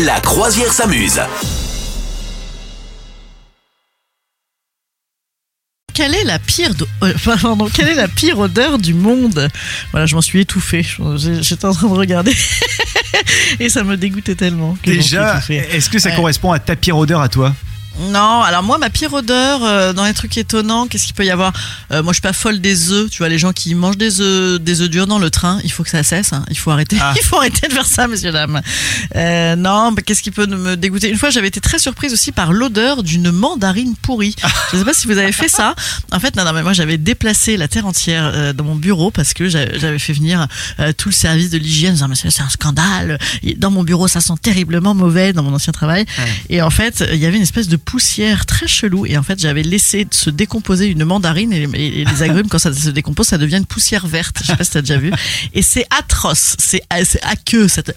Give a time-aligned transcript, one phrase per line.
[0.00, 1.20] La croisière s'amuse.
[5.94, 9.48] Quelle est la pire, do- euh, pardon, quelle est la pire odeur du monde?
[9.90, 10.84] Voilà, je m'en suis étouffée.
[11.40, 12.34] J'étais en train de regarder
[13.60, 14.76] et ça me dégoûtait tellement.
[14.82, 16.16] que Déjà, est-ce que ça Ouais.
[16.16, 17.54] correspond à ta pire odeur à toi?
[18.00, 21.30] Non, alors moi, ma pire odeur euh, dans les trucs étonnants, qu'est-ce qu'il peut y
[21.30, 21.52] avoir
[21.92, 23.10] Euh, Moi, je suis pas folle des œufs.
[23.10, 25.70] Tu vois, les gens qui mangent des œufs, des œufs durs dans le train, il
[25.70, 26.32] faut que ça cesse.
[26.32, 26.44] hein.
[26.50, 26.96] Il faut arrêter.
[27.00, 27.12] Ah.
[27.22, 28.60] Il faut arrêter de faire ça, messieurs dames.
[29.14, 31.08] Euh, non, mais qu'est-ce qui peut me dégoûter?
[31.10, 34.34] Une fois, j'avais été très surprise aussi par l'odeur d'une mandarine pourrie.
[34.72, 35.74] Je sais pas si vous avez fait ça.
[36.12, 39.10] En fait, non, non, mais moi, j'avais déplacé la terre entière euh, dans mon bureau
[39.10, 40.46] parce que j'a- j'avais fait venir
[40.80, 41.92] euh, tout le service de l'hygiène.
[41.92, 43.18] disant, mais c'est un scandale.
[43.58, 46.06] Dans mon bureau, ça sent terriblement mauvais dans mon ancien travail.
[46.48, 49.04] Et en fait, il y avait une espèce de poussière très chelou.
[49.06, 52.58] Et en fait, j'avais laissé se décomposer une mandarine et, et- et les agrumes, quand
[52.58, 54.36] ça se décompose, ça devient une poussière verte.
[54.42, 55.12] Je sais pas si t'as déjà vu.
[55.54, 56.56] Et c'est atroce.
[56.58, 57.68] C'est c'est aqueux.
[57.68, 57.92] Ça te-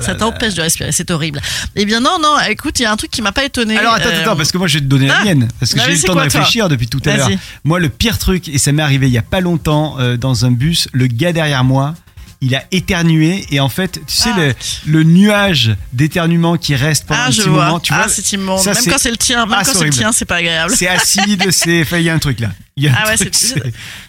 [0.00, 0.92] ça t'empêche de respirer.
[0.92, 1.40] C'est horrible.
[1.76, 2.36] Eh bien, non, non.
[2.48, 3.76] Écoute, il y a un truc qui m'a pas étonné.
[3.76, 5.24] Alors attends, Euh, attends, parce que moi je vais te donner la ah.
[5.24, 7.30] mienne, parce que Bah, j'ai eu le temps de quoi, réfléchir depuis tout à l'heure.
[7.64, 10.44] Moi le pire truc, et ça m'est arrivé il y a pas longtemps euh, dans
[10.44, 11.94] un bus, le gars derrière moi,
[12.40, 14.38] il a éternué et en fait, tu sais Ah.
[14.38, 14.54] le,
[14.86, 17.64] le nuage d'éternuement qui reste pendant Ah, un petit vois.
[17.66, 18.64] moment, tu ah, vois, c'est immonde.
[18.64, 20.72] Même quand c'est le tien, même Ah, quand c'est le tien, c'est pas agréable.
[20.76, 22.50] c'est acide, c'est, il y a un truc là.
[22.78, 23.54] Il y a un Ah ouais, c'est-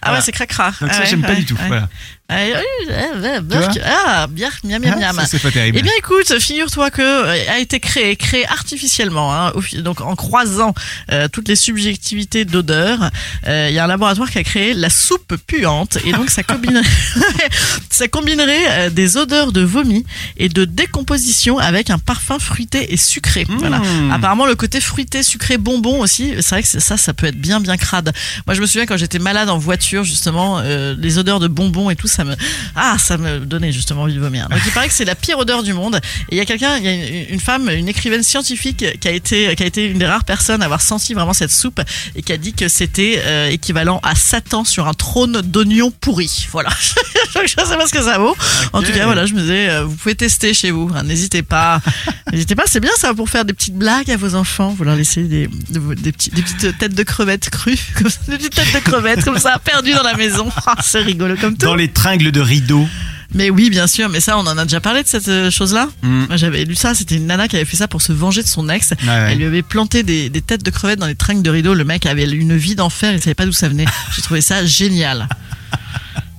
[0.01, 0.71] Ah ouais, c'est cracra.
[0.79, 1.57] Donc ça j'aime pas du tout.
[1.67, 1.89] Voilà.
[2.31, 5.25] Ah, bien, miam, miam, Ah, miam.
[5.27, 5.77] c'est pas terrible.
[5.79, 10.73] Eh bien, écoute, figure-toi que euh, a été créé, créé artificiellement, hein, donc en croisant
[11.11, 13.09] euh, toutes les subjectivités d'odeur.
[13.47, 16.43] euh, Il y a un laboratoire qui a créé la soupe puante, et donc ça
[16.43, 16.83] combinerait,
[17.89, 20.05] ça combinerait des odeurs de vomi
[20.37, 23.45] et de décomposition avec un parfum fruité et sucré.
[23.49, 23.79] Voilà.
[23.79, 24.11] Mmh.
[24.11, 27.59] Apparemment, le côté fruité, sucré, bonbon aussi, c'est vrai que ça, ça peut être bien,
[27.59, 28.13] bien crade.
[28.45, 31.89] Moi, je me souviens quand j'étais malade en voiture, justement, euh, les odeurs de bonbons
[31.89, 32.35] et tout, ça me,
[32.75, 34.49] ah, ça me donnait justement envie de vomir.
[34.49, 36.01] Donc, il paraît que c'est la pire odeur du monde.
[36.29, 39.07] Et il y a quelqu'un, il y a une, une femme, une écrivaine scientifique qui
[39.07, 41.79] a été, qui a été une des rares personnes à avoir senti vraiment cette soupe
[42.15, 46.47] et qui a dit que c'était euh, équivalent à Satan sur un trône d'oignons pourris.
[46.51, 46.69] Voilà.
[47.41, 48.35] je sais pas ce que ça vaut.
[48.73, 50.91] En tout cas, voilà, je me disais, euh, vous pouvez tester chez vous.
[50.93, 51.81] hein, N'hésitez pas.
[52.33, 54.75] N'hésitez pas, c'est bien ça pour faire des petites blagues à vos enfants.
[54.77, 58.19] Vous leur laissez des, des, des petits- des petites têtes de crevettes crues, comme ça,
[58.37, 60.49] des têtes de crevettes comme ça, perdues dans la maison.
[60.65, 61.65] Ah, c'est rigolo comme tout.
[61.65, 62.87] Dans les tringles de rideau.
[63.33, 65.87] Mais oui, bien sûr, mais ça, on en a déjà parlé de cette euh, chose-là.
[66.01, 66.25] Mm.
[66.27, 68.47] Moi, j'avais lu ça, c'était une nana qui avait fait ça pour se venger de
[68.47, 68.91] son ex.
[68.91, 69.29] Ouais.
[69.29, 71.73] Elle lui avait planté des, des têtes de crevettes dans les tringles de rideau.
[71.73, 73.85] Le mec avait une vie d'enfer, il savait pas d'où ça venait.
[74.15, 75.27] J'ai trouvé ça génial.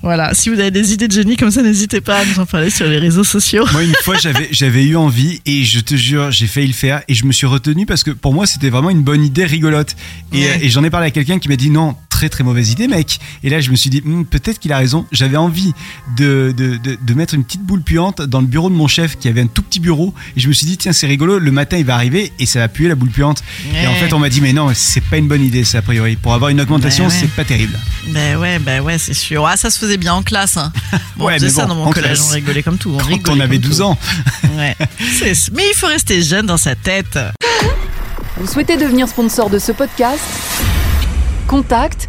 [0.02, 2.46] Voilà, si vous avez des idées de génie comme ça, n'hésitez pas à nous en
[2.46, 3.66] parler sur les réseaux sociaux.
[3.72, 7.02] Moi, une fois, j'avais, j'avais eu envie et je te jure, j'ai failli le faire
[7.06, 9.94] et je me suis retenu parce que pour moi, c'était vraiment une bonne idée rigolote.
[10.32, 10.58] Et, Ouais.
[10.62, 13.18] et j'en ai parlé à quelqu'un qui m'a dit non, très très mauvaise idée, mec.
[13.42, 15.06] Et là, je me suis dit, Hmm, peut-être qu'il a raison.
[15.10, 15.72] J'avais envie
[16.18, 19.16] de, de, de, de mettre une petite boule puante dans le bureau de mon chef
[19.18, 20.12] qui avait un tout petit bureau.
[20.36, 22.58] Et je me suis dit, tiens, c'est rigolo, le matin, il va arriver et ça
[22.58, 23.42] va puer la boule puante.
[23.74, 25.82] Et en fait, on m'a dit, mais non, c'est pas une bonne idée, ça, a
[25.82, 26.16] priori.
[26.16, 27.10] Pour avoir une augmentation, ouais.
[27.10, 27.78] c'est pas terrible.
[28.08, 29.46] Ben ouais, ben ouais, c'est sûr.
[29.46, 30.58] Ah, ça se faisait bien en classe.
[30.58, 30.72] Hein.
[31.16, 32.28] Bon, Ouais, on faisait mais ça bon, dans mon collège, classe.
[32.30, 32.90] on rigolait comme tout.
[32.94, 33.82] On Quand rigolait on avait comme 12 tout.
[33.84, 33.98] ans.
[34.58, 34.76] Ouais.
[35.54, 37.18] Mais il faut rester jeune dans sa tête.
[38.36, 40.20] Vous souhaitez devenir sponsor de ce podcast?
[41.46, 42.08] Contact